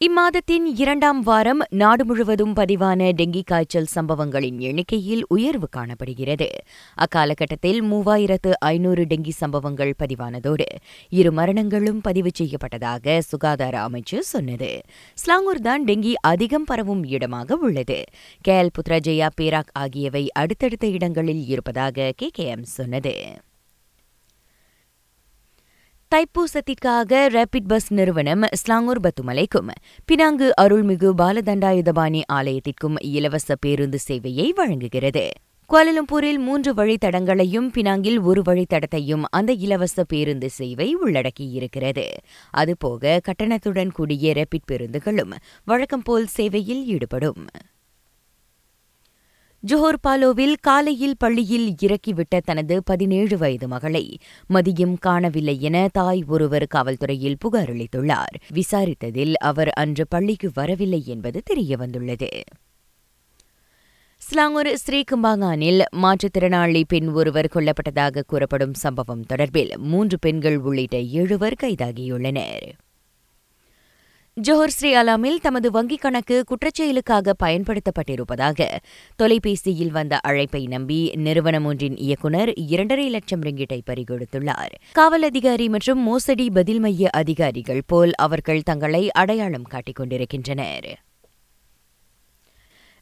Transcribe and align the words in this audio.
இம்மாதத்தின் 0.00 0.64
இரண்டாம் 0.76 1.20
வாரம் 1.20 1.60
நாடு 1.70 2.04
முழுவதும் 2.04 2.52
பதிவான 2.54 3.12
டெங்கி 3.12 3.42
காய்ச்சல் 3.42 3.84
சம்பவங்களின் 3.84 4.58
எண்ணிக்கையில் 4.58 5.22
உயர்வு 5.28 5.68
காணப்படுகிறது. 5.68 6.48
அக்காலகட்டத்தில் 6.94 7.80
மூவாயிரத்து 7.82 8.52
ஐநூறு 8.58 9.04
டெங்கி 9.04 9.30
சம்பவங்கள் 9.30 9.94
பதிவானதோடு 9.98 10.64
இரு 11.08 11.32
மரணங்களும் 11.32 12.00
பதிவு 12.00 12.30
செய்யப்பட்டதாக 12.38 13.18
சுகாதார 13.18 13.88
அமைச்சு 13.88 14.18
சொன்னது. 14.18 14.80
ஸ்லாங்கூர் 15.14 15.60
தான் 15.60 15.84
டெங்கி 15.84 16.14
அதிகம் 16.20 16.64
பரவும் 16.64 17.04
இடமாக 17.04 17.56
உள்ளது. 17.56 18.02
கேல் 18.48 18.74
புத்ரஜயா 18.78 19.28
பேராக் 19.40 19.72
ஆகியவை 19.72 20.28
அடுத்தடுத்த 20.32 20.86
இடங்களில் 20.86 21.46
இருப்பதாக 21.46 22.12
கேகேஎம் 22.22 22.62
சொன்னது. 22.62 23.14
தைப்பூசத்திற்காக 26.14 27.20
ரேபிட் 27.28 27.68
பஸ் 27.68 27.92
நிறுவனம் 27.92 28.42
ஸ்லாங்கூர் 28.52 29.00
பத்துமலைக்கும் 29.00 29.70
பினாங்கு 30.12 30.50
அருள்மிகு 30.60 31.08
பாலதண்டாயுதபாணி 31.18 32.22
ஆலயத்திற்கும் 32.32 32.96
இலவச 33.00 33.54
பேருந்து 33.54 33.98
சேவையை 34.08 34.48
வழங்குகிறது. 34.54 35.24
குவாலலம்பூரில் 35.70 36.38
மூன்று 36.38 36.74
வழித்தடங்களையும் 36.74 37.68
பினாங்கில் 37.74 38.20
ஒரு 38.20 38.42
வழித்தடத்தையும் 38.46 39.22
அந்த 39.30 39.52
இலவச 39.52 40.04
பேருந்து 40.04 40.50
சேவை 40.50 40.96
உள்ளடக்கியிருக்கிறது. 41.04 42.06
அதுபோக 42.56 43.20
கட்டணத்துடன் 43.28 43.92
கூடிய 43.92 44.32
ரேபிட் 44.32 44.68
பேருந்துகளும் 44.72 45.32
வழக்கம்போல் 45.64 46.26
சேவையில் 46.26 46.84
ஈடுபடும். 46.84 47.46
ஜோஹர் 49.68 50.00
பாலோவில் 50.08 50.54
காலையில் 50.60 51.14
பள்ளியில் 51.18 51.74
இறக்கிவிட்ட 51.82 52.40
தனது 52.44 52.82
பதினேழு 52.82 53.38
வயது 53.38 53.68
மகளை 53.68 54.18
மதியம் 54.54 54.96
காணவில்லை 55.00 55.60
என 55.60 55.88
தாய் 55.92 56.24
ஒருவர் 56.26 56.66
காவல்துறையில் 56.74 57.34
புகார் 57.38 57.72
அளித்துள்ளார். 57.72 58.36
விசாரித்ததில் 58.52 59.34
அவர் 59.34 59.68
அன்று 59.68 60.06
பள்ளிக்கு 60.08 60.50
வரவில்லை 60.54 61.02
என்பது 61.06 61.42
தெரியவந்துள்ளது. 61.50 62.28
ஸ்லாங்கூர் 64.16 64.74
ஸ்ரீகும்பாங்கானில் 64.86 65.82
மாற்றுத்திறனாளி 65.96 66.82
பெண் 66.88 67.08
ஒருவர் 67.08 67.52
கொல்லப்பட்டதாக 67.54 68.22
கூறப்படும் 68.26 68.74
சம்பவம் 68.74 69.24
தொடர்பில் 69.28 69.76
மூன்று 69.76 70.18
பெண்கள் 70.18 70.58
உள்ளிட்ட 70.58 70.98
எழுவர் 70.98 71.56
கைதாகியுள்ளனர். 71.62 72.66
ஜோஹர் 74.42 74.66
ஸ்ரீ 74.66 74.94
அலாமில் 74.94 75.36
தமது 75.42 75.70
வங்கிக் 75.70 76.00
கணக்கு 76.00 76.44
குற்றச்செயலுக்காக 76.50 77.32
பயன்படுத்தப்பட்டிருப்பதாக 77.44 78.66
தொலைபேசியில் 79.16 79.90
வந்த 79.90 80.18
அழைப்பை 80.18 80.66
நம்பி 80.66 81.12
நிறுவனம் 81.14 81.64
ஒன்றின் 81.64 81.96
இயக்குநர் 81.96 82.52
இரண்டரை 82.54 83.08
லட்சம் 83.08 83.42
ரிங்கிட்டை 83.42 83.80
பறிகொடுத்துள்ளார். 83.86 84.74
காவல் 84.92 85.22
அதிகாரி 85.22 85.68
மற்றும் 85.68 85.98
மோசடி 85.98 86.50
பதில் 86.50 86.80
மைய 86.80 87.10
அதிகாரிகள் 87.10 87.82
போல் 87.86 88.12
அவர்கள் 88.14 88.62
தங்களை 88.62 89.10
அடையாளம் 89.10 89.62
காட்டிக் 89.62 89.96
கொண்டிருக்கின்றனர். 89.96 91.05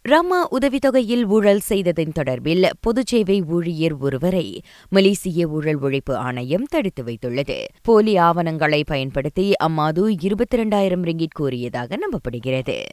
ரமா 0.08 0.38
உதவித்தொகையில் 0.50 1.24
ஊழல் 1.24 1.60
செய்ததன் 1.60 2.12
தொடர்பில் 2.18 2.70
பொதுச்சேவை 2.86 3.46
ஊழியர் 3.46 3.96
ஒருவரை 3.98 4.62
மலேசிய 4.88 5.46
ஊழல் 5.46 5.80
ஒழிப்பு 5.80 6.12
ஆணையம் 6.12 6.64
தடுத்து 6.64 7.04
வைத்துள்ளது. 7.04 7.64
போலி 7.82 8.16
ஆவணங்களை 8.16 8.84
பயன்படுத்தி 8.84 9.56
அம்மாது 9.56 10.16
இருபத்தி 10.20 10.56
இரண்டாயிரம் 10.56 11.04
ரிங்கிட் 11.04 11.36
கோரியதாக 11.38 11.96
நம்பப்படுகிறது. 11.96 12.84